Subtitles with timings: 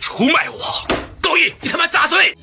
[0.00, 0.56] 出卖我！
[1.20, 2.36] 高义，你他妈杂碎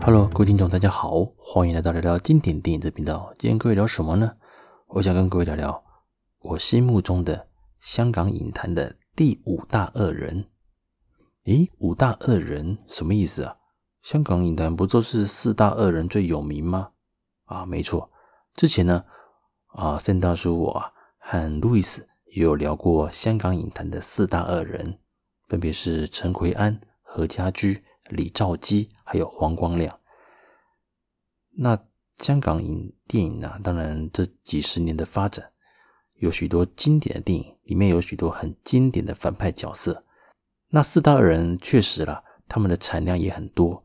[0.00, 3.34] ！Hello，各位听众，大家好，欢迎来到聊聊经典电影的频道。
[3.38, 4.32] 今天各位聊什么呢？
[4.86, 5.84] 我想跟各位聊聊
[6.40, 10.46] 我心目中的香港影坛的第五大恶人。
[11.44, 13.56] 咦，五大恶人什么意思啊？
[14.02, 16.92] 香港影坛不就是四大恶人最有名吗？
[17.44, 18.10] 啊，没错。
[18.54, 19.04] 之前呢，
[19.66, 20.92] 啊，Sam 大叔我啊
[21.30, 24.98] 和路易斯也有聊过香港影坛的四大恶人，
[25.46, 30.00] 分别是陈奎安、何家驹、李兆基，还有黄光亮。
[31.58, 31.78] 那
[32.16, 35.50] 香港影电影呢，当然这几十年的发展，
[36.14, 40.04] 有许多经典的电影，里面有许多很经典的反派角色。
[40.70, 43.84] 那四大恶人确实啦，他们的产量也很多。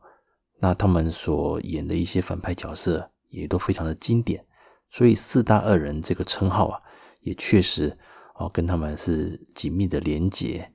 [0.60, 4.46] 那他们所演的一些反派角色也都非常的经典，
[4.88, 6.80] 所以四大恶人这个称号啊，
[7.24, 7.98] 也确实
[8.36, 10.70] 哦跟他们是紧密的连结。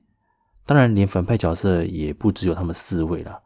[0.66, 3.42] 当然，连反派角色也不只有他们四位了。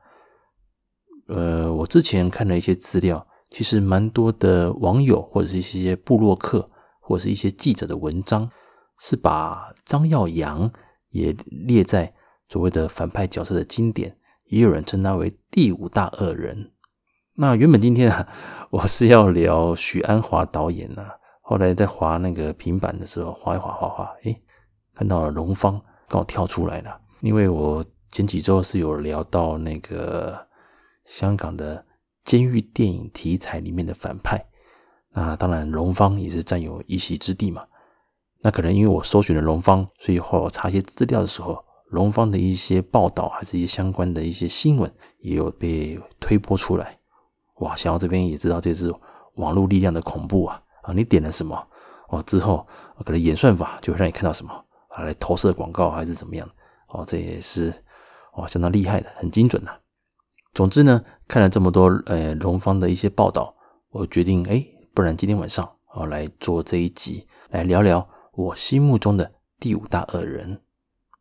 [1.28, 6.68] 呃，我之前看了一些资料，其实蛮多的网友或者是一些部落客
[7.00, 8.50] 或者是一些记者的文章，
[8.98, 10.70] 是把张耀扬
[11.10, 11.34] 也
[11.66, 12.12] 列在
[12.48, 14.18] 所谓的反派角色的经典。
[14.48, 16.72] 也有人称他为第五大恶人。
[17.36, 18.28] 那原本今天啊，
[18.70, 21.08] 我是要聊许鞍华导演呢、
[21.46, 24.42] 后来在滑那个平板的时候，滑一滑滑滑，诶，
[24.94, 26.98] 看到了龙芳，刚好跳出来了。
[27.20, 30.46] 因为我前几周是有聊到那个
[31.04, 31.84] 香港的
[32.24, 34.46] 监狱电影题材里面的反派，
[35.10, 37.66] 那当然龙芳也是占有一席之地嘛。
[38.40, 41.64] 那可能因为我搜寻了龙芳，所以后来我查一些资料的时候。
[41.90, 46.98] 龙芳的一些报道，还是一些相关的一些新闻，也有被推播出来。
[47.60, 48.92] 哇，想要这边也知道这是
[49.34, 50.60] 网络力量的恐怖啊！
[50.84, 51.68] 啊，你点了什么？
[52.08, 52.66] 哦，之后
[53.04, 54.52] 可能演算法就会让你看到什么
[54.88, 56.48] 啊，来投射广告还是怎么样？
[56.88, 57.74] 哦，这也是
[58.34, 59.80] 哇，相当厉害的，很精准的、
[60.52, 63.56] 总之呢，看了这么多呃龙方的一些报道，
[63.90, 70.60] 我决定哎，不然今天晚上啊来做这一集，来聊聊我心目中的第五大恶人。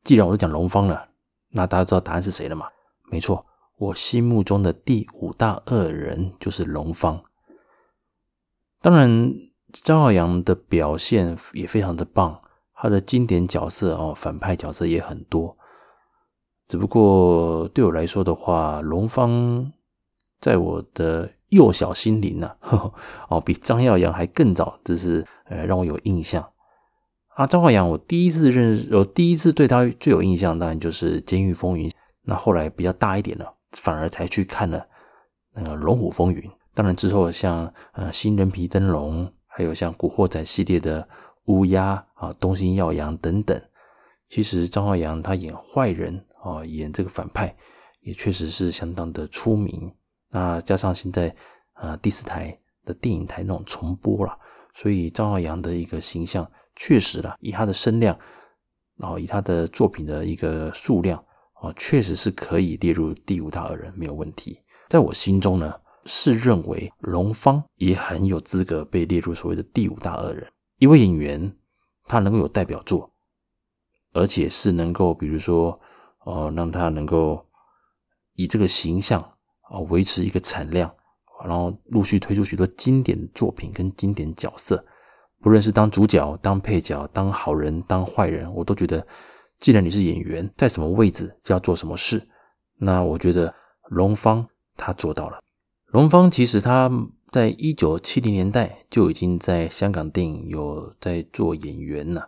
[0.03, 1.09] 既然我都讲龙方了，
[1.49, 2.67] 那大家知道答案是谁了吗？
[3.09, 3.45] 没错，
[3.77, 7.23] 我心目中的第五大恶人就是龙方。
[8.81, 9.33] 当然，
[9.81, 12.39] 张耀扬的表现也非常的棒，
[12.75, 15.57] 他的经典角色哦，反派角色也很多。
[16.67, 19.71] 只不过对我来说的话，龙方
[20.39, 22.91] 在我的幼小心灵呢、啊，
[23.29, 26.51] 哦，比张耀扬还更早，这是呃让我有印象。
[27.35, 31.89] 啊，张耀扬，我第一次认识，我第一次对他最有印象，当然就是《监狱风云》。
[32.25, 34.85] 那后来比较大一点了，反而才去看了
[35.55, 36.41] 那个《龙虎风云》。
[36.73, 41.07] 当然之后像呃《新人皮灯笼》，还有像《古惑仔》系列的
[41.45, 43.61] 乌鸦啊，《东星耀阳》等等。
[44.27, 47.55] 其实张耀扬他演坏人啊，演这个反派，
[48.01, 49.93] 也确实是相当的出名。
[50.29, 51.35] 那加上现在
[51.73, 54.37] 啊第四台的电影台那种重播了，
[54.73, 56.49] 所以张耀扬的一个形象。
[56.75, 58.17] 确实了，以他的声量，
[58.97, 61.23] 然后以他的作品的一个数量，
[61.61, 64.59] 啊，确实是可以列入第五大恶人，没有问题。
[64.89, 65.71] 在我心中呢，
[66.05, 70.51] 是认为龙方也很有资格被列入所谓的第五大恶人。
[70.77, 71.55] 一位演员，
[72.05, 73.11] 他能够有代表作，
[74.11, 75.79] 而且是能够，比如说，
[76.25, 77.45] 哦，让他能够
[78.33, 79.21] 以这个形象
[79.69, 80.93] 啊维持一个产量，
[81.45, 84.83] 然后陆续推出许多经典作品跟经典角色。
[85.41, 89.05] 不论是当主角、当配角、当好人、当坏人，我都觉得，
[89.59, 92.25] 既然你是演员，在什么位置就要做什么事。
[92.75, 93.53] 那我觉得
[93.89, 94.47] 龙方
[94.77, 95.42] 他做到了。
[95.93, 96.91] 龙芳其实他
[97.31, 102.27] 在一九七零年代就已经在香港电影有在做演员了，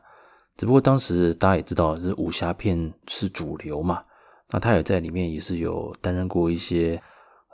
[0.55, 4.03] 只不过当时大家也知道，是武侠片是主流嘛。
[4.51, 7.01] 那他也在里面也是有担任过一些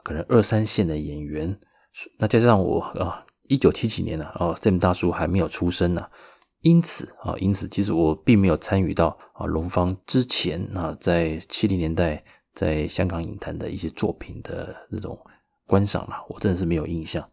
[0.03, 1.57] 可能二三线的演员。
[2.17, 3.25] 那加上我啊。
[3.47, 6.07] 一九七几年了哦，Sam 大叔还没有出生呢，
[6.61, 12.23] 因此啊，因此其实我并没有参与到啊龙方之前啊，在七零年代
[12.53, 15.19] 在香港影坛的一些作品的这种
[15.71, 17.25] 观赏了，我真的是没有印象。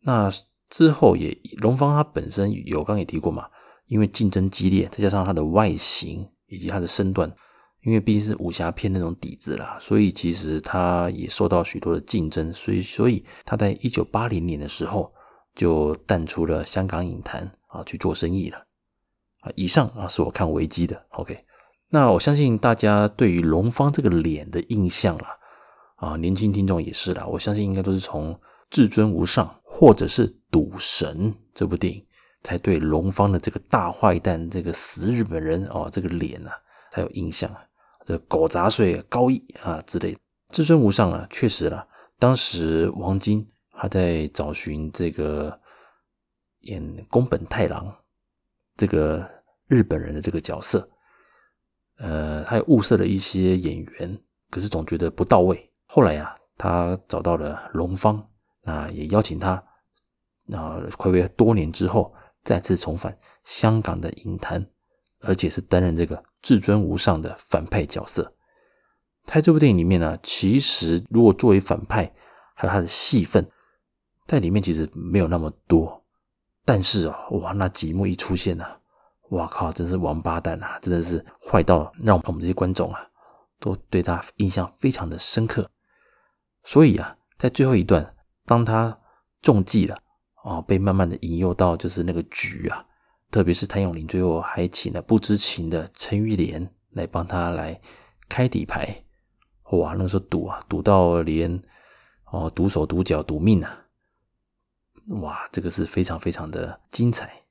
[0.00, 0.32] 那
[0.70, 3.46] 之后也龙方他本身有刚也提过嘛，
[3.86, 7.30] 因为竞争激烈，再加上他的外形以及他的身段。
[7.82, 15.10] 因为毕竟是武侠片那种底子啦，所以其实他也受到许多的竞争，所以所以他在一九八零年的时候
[15.54, 18.58] 就淡出了香港影坛啊，去做生意了
[19.42, 19.52] 啊。
[19.54, 21.38] 以上啊是我看维基的，OK。
[21.90, 25.37] 那我相信大家对于龙方这个脸的印象啦，
[25.98, 28.34] 啊，年轻听众也是啦，我相信应该都是从
[28.70, 32.04] 《至尊无上》或者是《赌神》这部电影。
[32.44, 36.52] 才对龙方的这个大坏蛋、这个死日本人哦，这个脸啊，
[36.92, 37.60] 才有印象啊。
[38.06, 40.18] 这狗杂碎、高义啊之类的。
[40.50, 41.84] 至尊无上啊，确实了。
[42.16, 45.60] 当时王晶他在找寻这个
[46.62, 47.92] 演宫本太郎
[48.76, 49.28] 这个
[49.66, 50.88] 日本人的这个角色，
[51.98, 54.16] 呃，他也物色了一些演员，
[54.48, 55.67] 可是总觉得不到位。
[55.90, 58.28] 后来呀、啊，他找到了龙方，
[58.60, 59.64] 那也邀请他，
[60.44, 62.14] 那暌违多年之后
[62.44, 64.68] 再次重返香港的影坛，
[65.20, 68.34] 而且是担任这个至尊无上的反派角色。
[69.24, 72.14] 在这部电影里面呢，其实如果作为反派，
[72.54, 73.50] 还有他的戏份
[74.26, 76.04] 在里面其实没有那么多，
[76.66, 78.76] 但是啊，哇，那几幕一出现呐，
[79.30, 80.78] 哇靠，真是王八蛋啊！
[80.82, 83.00] 真的是坏到让我们这些观众啊，
[83.58, 85.70] 都对他印象非常的深刻。
[86.68, 89.00] 所以啊，在最后一段，当他
[89.40, 89.96] 中计了
[90.44, 92.84] 啊，被慢慢的引诱到就是那个局啊，
[93.30, 97.80] 特别是谭咏麟最后还请了不知情的陈玉莲来帮他来
[98.28, 99.02] 开底牌。
[99.70, 101.58] 哇，那时候赌啊，赌到连
[102.30, 103.86] 哦，赌手赌脚赌命啊！
[105.22, 107.44] 哇，这个是非常非常的精彩。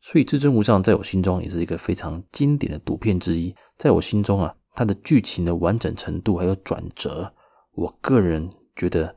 [0.00, 3.52] 所以《至尊无上》在我心中也是一个非常经典的赌片之一。
[3.76, 7.34] 在我心中啊，它的剧情的完整程度还有转折，
[7.72, 8.48] 我个人
[8.80, 9.14] 觉得，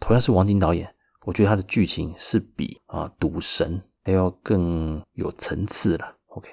[0.00, 0.94] 同样是王晶导演，
[1.26, 6.10] 我觉得他的剧情是比啊《赌神》还要更有层次了。
[6.28, 6.48] OK，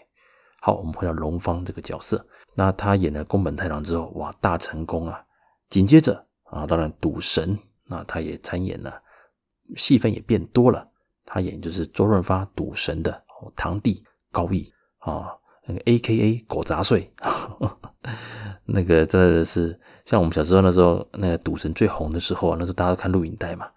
[0.59, 2.27] 好，我们回到龙方这个角色。
[2.55, 5.25] 那他演了宫本太郎之后，哇，大成功啊！
[5.69, 9.01] 紧接着啊，当然赌神，那他也参演了，
[9.77, 10.89] 戏份也变多了。
[11.23, 13.23] 他演就是周润发赌神的
[13.55, 17.09] 堂弟高义啊，那个 A.K.A 狗杂碎，
[18.65, 23.67] 那个真的是像我们小时候那时候，那个赌神最红的时候啊，那时候大家都看录影带嘛，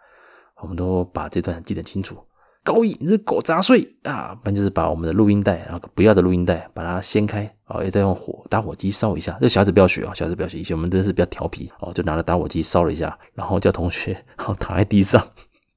[0.63, 2.17] 我们都把这段记得清楚。
[2.65, 4.35] 高义，你这狗杂碎啊！
[4.35, 9.39] 不然就是把我们的录音带，然后不要的录音带，把它掀开啊，也再用火打火机烧一下。
[9.41, 10.59] 这小孩子不要学啊，小孩子不要学。
[10.59, 15.25] 以前我们真的是比较调皮哦，就拿着打火机烧了一下，然后叫同学然后躺在地上，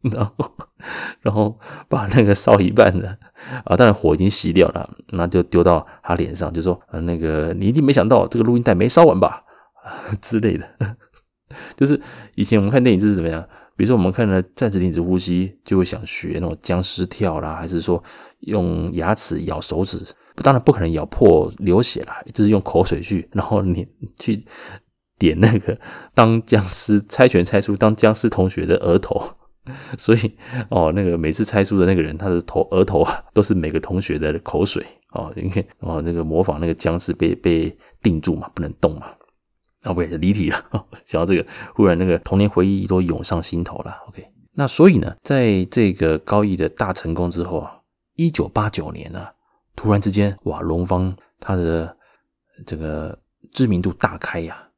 [0.01, 0.51] 然后
[1.21, 3.17] 然后把那个烧一半的
[3.65, 9.43] 啊，当然火已经熄掉了，那就丢到他脸上，就说呃那个你一定没想到这个录音带没烧完吧
[10.21, 10.67] 之类的。
[11.75, 11.99] 就是
[12.35, 13.45] 以前我们看电影就是怎么样？
[13.75, 18.01] 比如说，我们看了《暂时停止呼吸》，就会想学那种僵尸跳啦，还是说
[18.41, 19.97] 用牙齿咬手指？
[20.35, 23.87] 当然不可能咬破流血啦，就是用口水去，然后你
[24.19, 24.45] 去
[25.17, 25.77] 点那个
[26.13, 29.19] 当僵尸猜拳猜出当僵尸同学的额头。
[29.97, 30.37] 所以
[30.69, 39.07] 哦，那个每次猜出的那个人，他的头额头啊，都是每个同学的口水哦，因为哦那个模仿那个僵尸被被定住嘛，不能动嘛。
[39.83, 40.85] 啊，不也是离题了。
[41.05, 43.97] 想到这个，忽然那个童年回忆都涌上心头了。
[44.07, 44.23] OK，
[44.53, 47.79] 那所以呢，在这个高义的大成功之后啊，
[48.15, 49.33] 一九八九年呢、啊，
[49.75, 51.97] 突然之间，哇，龙方他的
[52.65, 53.17] 这个
[53.51, 54.69] 知名度大开呀、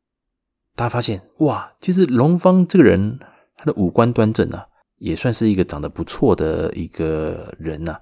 [0.76, 3.20] 大家发现，哇，其实龙方这个人，
[3.58, 4.68] 他的五官端正啊，
[4.98, 8.02] 也算是一个长得不错的一个人呐、啊。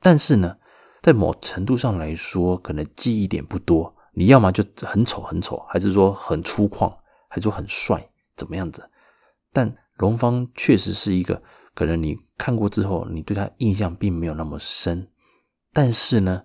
[0.00, 0.56] 但是呢，
[1.02, 3.94] 在某程度上来说，可能记忆点不多。
[4.18, 6.94] 你要么就很丑很丑，还是说很粗犷，
[7.28, 8.88] 还是说很帅，怎么样子？
[9.52, 11.42] 但龙方确实是一个，
[11.74, 15.06] 可能你看过之后，你对他印象并没有那么深。
[15.72, 16.42] 但是呢，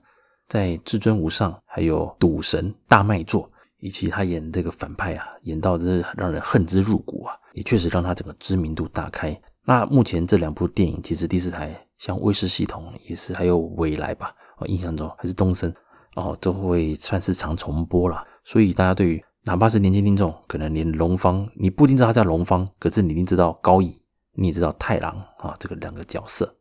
[0.48, 9.40] 在至尊无上，还有赌神大卖座，以及他演这个反派啊，演到真是让人恨之入骨啊，也确实让他整个知名度大开。
[9.65, 15.73] 那目前这两部电影，其实第四台像卫视系统也是，还有未来吧，我印象中还是东森。
[16.15, 23.97] 哦，都会算是常重播了，所以大家对于哪怕是年轻听众，可能连龙方你不一定知道他叫龙方，可是你一定知道高义，
[24.33, 26.53] 你也知道太郎啊，这个两个角色。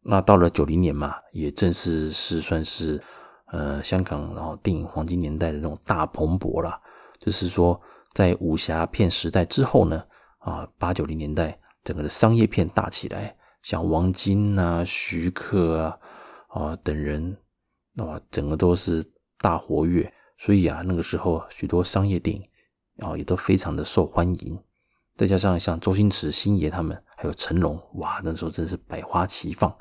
[0.00, 2.98] 那到了九零年嘛，也正是是算是
[3.52, 6.80] 呃香港然后电影黄金年代的那种大蓬勃了，
[7.18, 7.78] 就是说
[8.14, 10.02] 在武侠片时代之后呢，
[10.38, 15.98] 啊八九零年代整个的商业片大起来，像王晶啊、徐克啊
[16.48, 17.36] 啊等人。
[17.92, 19.04] 那么整个都是
[19.38, 22.42] 大活跃，所以啊，那个时候许多商业电影
[22.98, 24.58] 啊也都非常的受欢迎。
[25.14, 29.72] 再加上像周星驰、星爷他们，还有成龙，哇，那时候真是百花齐放。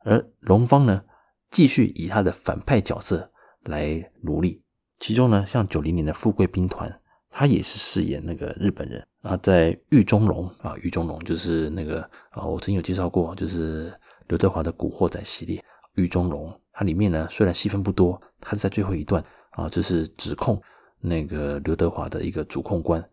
[0.00, 1.04] 而龙方呢，
[1.52, 3.30] 继续以他的反派角色
[3.62, 4.64] 来努力。
[4.98, 6.90] 其中呢，像九零年的《富贵兵团》，
[7.36, 12.00] 他也是饰演那个日本人啊，在《狱中龙》啊，《狱中龙》就是那个
[12.30, 13.92] 啊，我曾经有介绍过，就是
[14.28, 15.58] 刘德华的《古惑仔》系列，
[15.96, 16.48] 《狱中龙》。
[16.72, 20.62] 它里面呢，虽然戏份不多，他是在最后一段啊，就是指控
[21.00, 23.04] 那个刘德华的一个主控官，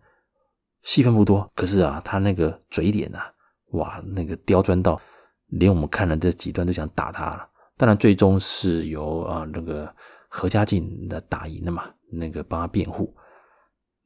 [0.83, 3.33] 戏份不多，可是啊，他那个嘴脸啊，
[3.71, 5.01] 哇，那个刁钻到
[5.47, 7.49] 连我们看了这几段都想打他了。
[7.75, 9.91] 当然最终是由啊那个
[10.27, 13.11] 何家劲的打赢了嘛，那个帮他辩护。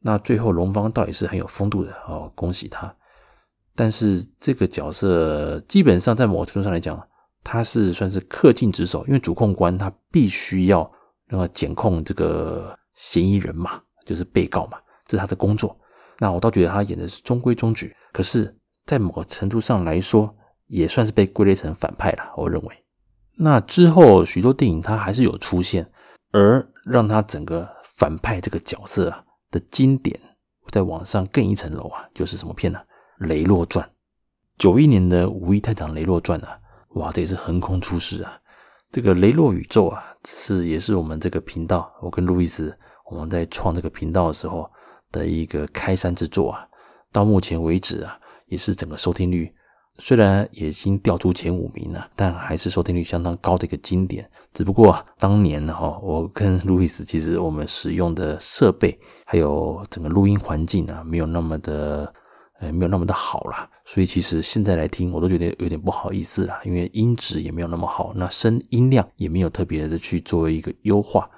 [0.07, 2.95] 那最后龙方倒也是很有风度的哦，恭喜他。
[3.73, 6.95] 但是这个角色基本上在某程度上来讲，
[7.43, 10.89] 他是算是恪尽职守，因为主控官他必须要
[11.27, 15.75] 那么检控这个嫌疑人嘛，就是被告嘛，这是他的工作。
[16.19, 20.31] 那我倒觉得他演的是中规中矩，可是，在某个程度上来说，
[20.67, 22.31] 也算是被归类成反派了。
[22.37, 22.85] 我认为，
[23.37, 25.91] 那之后许多电影他还是有出现，
[26.31, 29.23] 而让他整个反派这个角色啊
[29.55, 30.19] 的经典
[30.69, 32.79] 再往上更一层楼啊，就是什么片呢？
[33.25, 33.85] 《雷洛传》，
[34.57, 36.59] 九一年的《五亿探长雷洛传》啊，
[36.95, 38.37] 哇，这也是横空出世啊！
[38.91, 42.77] 这个雷洛宇宙啊，是也是我们这个频道，我跟路易斯
[43.09, 44.69] 我们在创这个频道的时候
[45.13, 46.67] 的一个开山之作啊。
[47.13, 49.49] 到目前为止啊，也是整个收听率
[49.97, 54.29] 虽然已经掉出前五名了，但还是收听率相当高的一个经典。
[54.53, 62.13] 只不过，当年哈，我跟路易斯其实我们使用的设备还有整个录音环境啊，没有那么的。
[62.61, 71.29] 呃，没有那么的好啦，所以其实现在来听，我都觉得有点不好意思啦，因为音质也没有那么好，那声音量也没有特别的去做一个优化，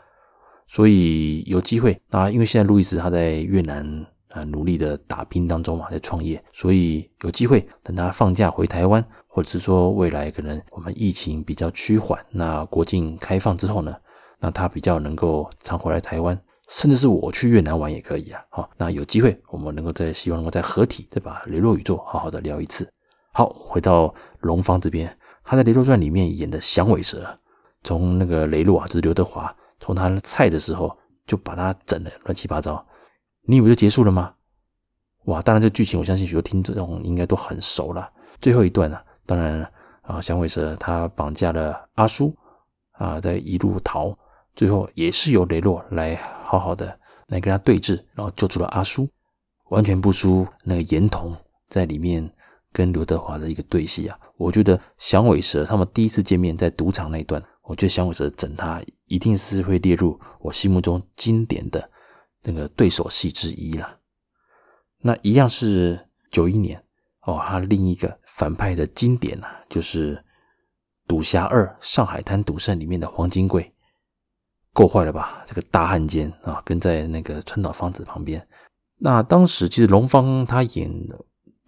[0.68, 13.96] 所以有机会，那因为现在路易斯他在越南啊努力的打拼当中嘛，在创业，所以有机会等他放假回台湾，或者是说未来可能我们疫情比较趋缓，那国境开放之后呢，
[14.40, 16.40] 那他比较能够常回来台湾。
[16.70, 18.44] 甚至是我去越南玩也可以啊！
[18.50, 22.86] 好，那有机会我们能够再希望能够再合体，再把雷洛宇宙好好的聊一次。
[23.32, 27.40] 好，回到龙方这边，他在《雷洛传》里面演的响尾蛇，
[27.84, 30.94] 从那个雷洛啊，就是刘德华，从他菜的时候
[31.26, 32.86] 就把他整的乱七八糟。
[33.48, 34.34] 你以为就结束了吗？
[35.24, 35.42] 哇！
[35.42, 38.10] 当然这剧情我相信许多听众应该都很熟了。
[38.40, 42.36] 最后一段呢、啊，当然啊，响尾蛇他绑架了阿苏
[42.92, 44.16] 啊，在一路逃。
[44.54, 46.88] 最后也是由雷洛来好好的
[47.28, 49.08] 来跟他对峙，然后救出了阿苏，
[49.70, 51.36] 完全不输那个严童
[51.70, 52.30] 在里面
[52.74, 54.20] 跟刘德华的一个对戏啊！
[54.36, 61.90] 我觉得响尾蛇他们第一次见面在赌场那一段，我觉得响尾蛇整他一定是会列入我心目中经典的
[62.48, 64.00] 那个对手戏之一了。
[65.02, 66.82] 那一样是九一年
[67.24, 70.16] 哦，他另一个反派的经典啊，就是
[71.06, 73.74] 《赌侠二上海滩赌圣》里面的黄金贵。
[74.72, 75.44] 够坏了吧？
[75.46, 78.48] 这个大汉奸啊，跟在那个川岛芳子旁边。
[79.00, 80.90] 那当时其实龙方他演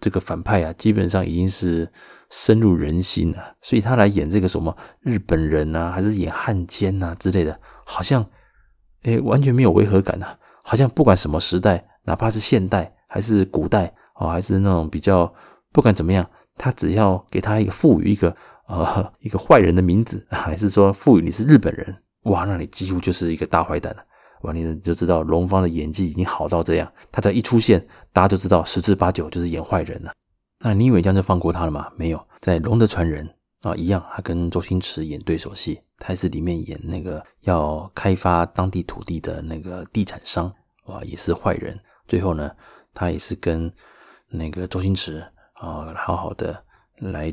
[0.00, 1.92] 这个反派啊，基本上已经是
[2.30, 3.56] 深入人心了。
[3.60, 8.24] 所以他来演这个什么日本人啊，还是演汉奸啊之类的，好像
[9.02, 10.38] 诶完全没有违和感啊。
[10.62, 15.32] 好像不管什么时代，哪怕是现代还是古代啊，还是那种比较
[15.72, 18.34] 不管怎么样，他只要给他一个赋予一个
[18.66, 21.96] 呃 一个坏人的名字，还是说赋予你是日本人。
[22.24, 24.02] 哇，那你几乎就是一个大坏蛋了。
[24.42, 30.12] 哇，你就知道龙方的演技已经好到这样，他在一出现，大家就知道十之八九就是演坏人了。
[30.62, 31.88] 那你以为这样就放过他了吗？
[31.96, 33.26] 没有，在《龙的传人》
[33.68, 40.52] 啊，一样，他跟周星驰演对手戏，他是里面演那个要开发当地土地的那个地产商，
[40.86, 41.78] 哇，也是坏人。
[42.08, 42.50] 最后呢，
[42.92, 43.72] 他也是跟
[44.30, 46.64] 那个周星驰啊，好好的
[46.96, 47.32] 来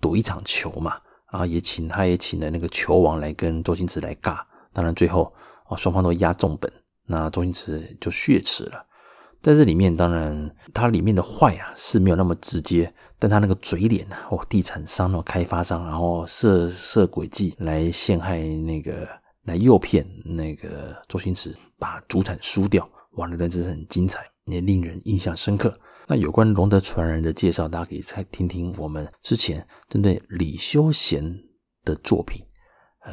[0.00, 1.00] 赌一场球嘛。
[1.26, 4.40] 啊，也请他也请了那个球王来跟周星驰来尬，
[4.72, 5.34] 当然最后
[5.64, 6.72] 啊双方都押重本，
[7.06, 8.86] 那周星驰就雪耻了。
[9.44, 19.06] 在这里面，当然它里面的坏啊是没有那么直接，但他那个嘴脸啊，哦，地产商哦，开发商，然后设设诡计来陷害那个
[19.42, 25.78] 来诱骗那个周星驰把主产输掉，哇，那段真是很精彩，也令人印象深刻。
[26.06, 31.22] 那有关龙的传人的介绍，大家可以再听听我们之前针对李修贤
[31.84, 32.42] 的作品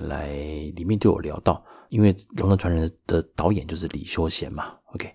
[0.07, 0.29] 来，
[0.77, 4.77] 里面就有聊到，因为龙的传人的导演就是李修贤嘛。
[4.93, 5.13] OK，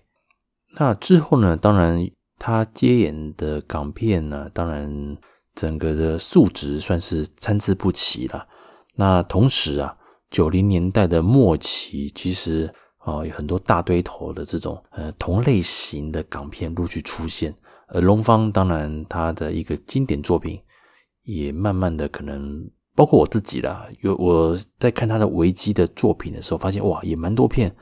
[0.79, 5.17] 那之后呢，当然他接演的港片呢，当然
[5.55, 8.47] 整个的素质算是参差不齐了。
[8.95, 9.95] 那同时啊，
[10.29, 17.53] 九零年代的末期，其实啊有很多大堆头的这种呃同类型的港片陆续出现。
[17.89, 20.59] 而龙方当然，他的一个经典作品，
[21.23, 23.87] 也慢慢的可能包括我自己啦。
[24.01, 27.73] 有我在看他的维基的作品的时候，发现哇，也蛮多片，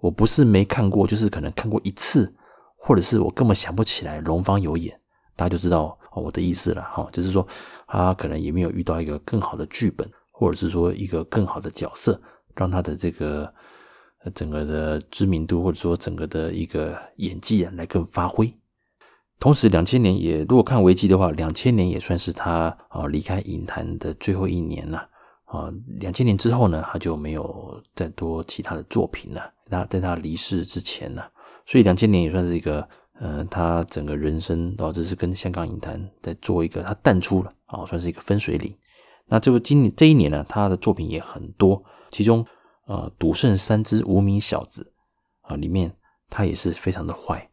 [0.00, 2.34] 我不是没看过，就是可能看过一次，
[2.76, 4.98] 或者是我根本想不起来龙方有演，
[5.36, 7.08] 大家就知道我的意思了哈。
[7.12, 7.46] 就是说，
[7.86, 12.20] 他可能也没有遇到一个更好的剧本，或者是说一个更好的角色，
[12.56, 13.52] 让他的这个
[14.34, 18.50] 整个的知名度，或者说整个的一个演技啊，来更发挥。
[19.38, 24.98] 同时，两千年也如果看维基的话，两千年也算是他啊离开影坛的最后一年了
[25.44, 29.52] 啊，两千年之后呢，他就没有再多其他的作品了。
[29.70, 31.22] 他在他离世之前呢，
[31.64, 32.86] 所以两千年也算是一个，
[33.20, 38.76] 呃，他整个人生，然后这是跟香港影坛在做一个他淡出了啊，算是一个分水岭。
[39.26, 42.44] 那这部今年这一年呢，他的作品也很多，其中
[42.86, 44.92] 呃，《赌圣三之无名小子》
[45.48, 45.94] 啊，里面
[46.28, 47.48] 他也是非常的坏。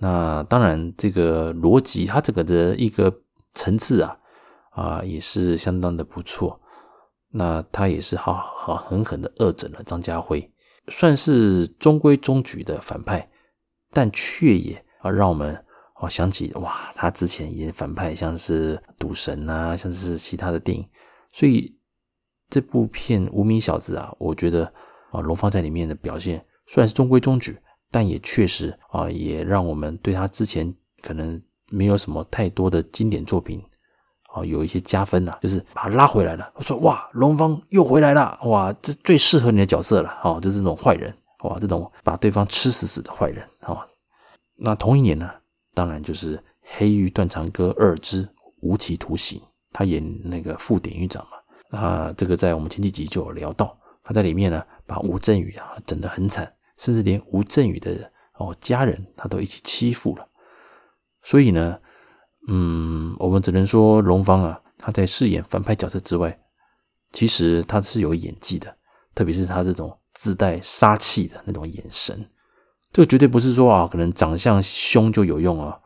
[0.00, 3.12] 那当然，这个逻辑，他这个的一个
[3.52, 4.16] 层次啊，
[4.70, 6.58] 啊，也是相当的不错。
[7.30, 10.50] 那他也是好好狠狠的恶整了张家辉，
[10.90, 13.28] 算是中规中矩的反派，
[13.92, 15.54] 但却也啊让我们
[15.94, 20.88] 啊想起哇，他之前演反派像是赌神啊，像是其他的电影，
[21.32, 21.76] 所以
[22.48, 24.72] 这部片《无名小子》啊，我觉得
[25.10, 27.58] 啊龙芳在里面的表现虽然是中规中矩。
[27.90, 33.64] 但也确实啊，也让我们对他之前可能没有什么太多的经典作品
[34.28, 36.50] 啊，有一些加分呐，就是把他拉回来了。
[36.54, 41.12] 我说哇，龙方又回来了，哇，这最适合你的角色了，哦，就是这种坏人，
[41.44, 43.78] 哇，这种把对方吃死死的坏人，哦。
[44.56, 45.30] 那同一年呢，
[45.74, 48.28] 当然就是《黑玉断肠歌二之
[48.60, 49.38] 无期徒刑》，
[49.72, 56.52] 他演那个副典狱长嘛，啊，这个在我们前几集就有聊到，他在里面呢把吴镇宇啊整得很惨。
[56.76, 60.28] 甚至连吴镇宇的哦家人，他都一起欺负了。
[61.22, 61.76] 所以呢，
[62.48, 66.36] 嗯，我们只能说龙方啊，他在饰演反派角色之外，
[67.12, 68.76] 其实他是有演技的，
[69.14, 72.28] 特别是他这种自带杀气的那种眼神。
[72.90, 75.78] 这个绝对不是说啊，可能长相凶就有用啊。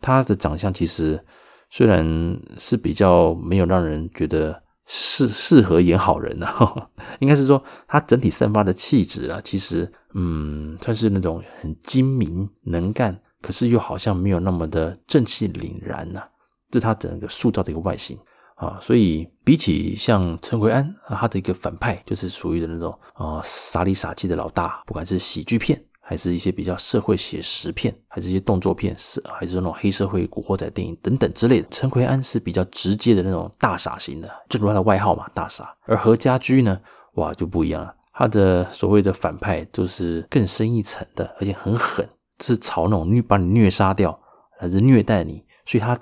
[0.00, 1.24] 他的长相其实
[1.68, 6.90] 虽然是比较没有让人觉得适适合演好人啊，
[7.20, 9.92] 应该是说他整体散发的气质啊，其实。
[10.16, 16.22] 嗯，算是那种很精明能干，可是又好像没有那么的正气凛然呐、
[16.70, 18.18] 这是他整个塑造的一个外形
[18.54, 18.78] 啊。
[18.80, 31.68] 所以比起像陈奎安啊，他的一个反派就是属于的那种啊傻里傻气的老大，不管是喜剧片，还是一些比较社会写实片，还是一些动作片，是还是那种黑社会古惑仔电影等等之类的。
[31.70, 35.76] 陈奎安是比较直接的那种大傻型的，正如他的外号嘛，大傻。
[35.84, 36.80] 而何家驹呢，
[37.16, 37.94] 哇，就不一样了。
[38.16, 42.08] 他的所谓的反派就是更深一层的，而且很狠，
[42.40, 44.20] 是朝那种虐把你虐杀掉，
[44.58, 45.44] 还是虐待你。
[45.64, 45.98] 所以他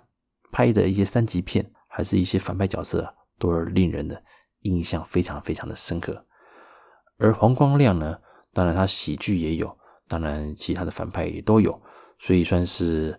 [0.51, 4.23] 拍的一些三级片，还是一些反派角色，都是令人的
[4.61, 6.27] 印象非常非常的深刻。
[7.19, 8.19] 而黄光亮呢，
[8.53, 9.77] 当然他喜剧也有，
[10.09, 11.81] 当然其他的反派也都有，
[12.19, 13.19] 所以算是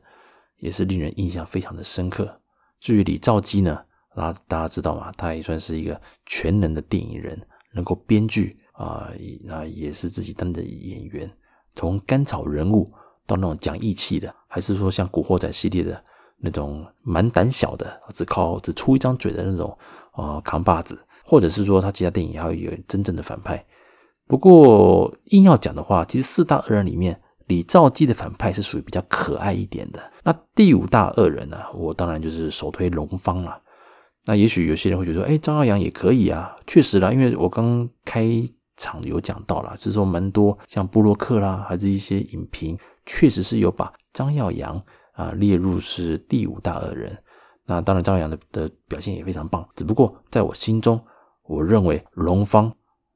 [0.58, 2.42] 也是令人印象非常的深刻。
[2.80, 5.12] 至于李兆基呢，那大家知道吗？
[5.18, 7.40] 他也算是一个全能的电影人，
[7.74, 8.60] 能够编剧。
[8.74, 9.08] 啊，
[9.44, 11.32] 那也是自己当的演员，
[11.76, 12.92] 从甘草人物
[13.26, 16.04] 到那种讲义气的，还是说像古惑仔系列的
[16.40, 19.78] 那种蛮胆小的，只靠只出一张嘴的那种
[20.12, 23.66] 啊扛把子，或者是说他其他电影还有真正的反派。
[24.28, 30.12] 不过硬要讲的话，其实四大恶人里面，李兆基的反派是属于比较可爱一点的。
[30.24, 33.62] 那第五大恶人呢，我当然就是首推龙方了。
[34.26, 38.46] 那也许有些人会觉得说，哎，张耀扬也可以啊，确实啦，因为我刚开。
[38.76, 44.82] 场有讲到了，就是说蛮多像布洛克啦，还是一些影评，确实是有把张耀扬
[45.14, 47.18] 啊列入是第五大恶人。
[47.66, 51.00] 那当然张耀扬的的表现也非常棒，只不过在我心中，
[51.44, 52.74] 我认为龙方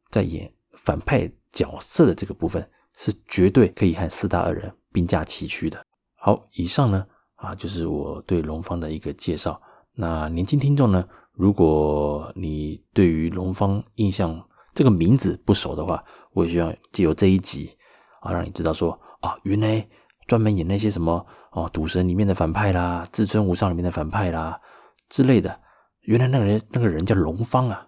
[0.09, 2.65] 在演反派角色的这个部分
[2.95, 5.83] 是绝对可以和四大恶人并驾齐驱的。
[6.15, 9.61] 好，以上呢啊就是我对龙方的一个介绍。
[9.93, 17.75] 那年轻听众呢，如果你对于龙方印象，这个名字不熟的话，我也希望借由这一集
[18.21, 19.83] 啊，让你知道说啊，原来
[20.27, 24.61] 专门演那些什么哦，赌神里面的反派啦，至尊无上里面的反派啦
[25.09, 25.59] 之类的，
[26.01, 27.87] 原来那个人那个人叫龙方啊。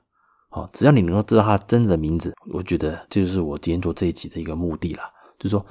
[0.49, 5.03] 哦，只要你能够知道他真正的名字，我觉得这就是我今天做这一集的一个目的啦。
[5.37, 5.63] 就是说，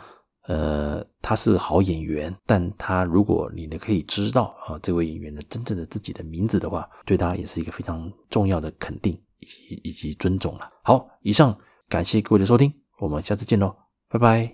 [0.47, 9.19] 呃，他是好演员，但他如果你呢可以知道啊，这位演员的真正的自己的名字的话，对他也是一个非常重要的肯定。
[9.39, 10.71] 以及以及尊重了。
[10.83, 11.57] 好，以上
[11.89, 13.75] 感谢各位的收听，我们下次见喽，
[14.09, 14.47] 拜拜。